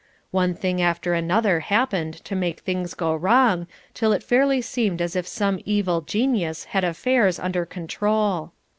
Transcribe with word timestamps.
One 0.31 0.55
thing 0.55 0.81
after 0.81 1.13
another 1.13 1.59
happened 1.59 2.15
to 2.25 2.35
make 2.35 2.61
things 2.61 2.95
go 2.95 3.13
wrong, 3.13 3.67
till 3.93 4.13
it 4.13 4.23
fairly 4.23 4.59
seemed 4.59 4.99
as 4.99 5.15
if 5.15 5.27
some 5.27 5.59
evil 5.63 6.01
genius 6.01 6.63
had 6.63 6.83
affairs 6.83 7.37
under 7.37 7.67
control. 7.67 8.51